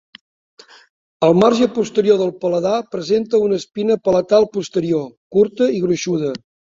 [1.27, 5.05] El marge posterior del paladar presenta una espina palatal posterior
[5.37, 6.33] curta i gruixuda.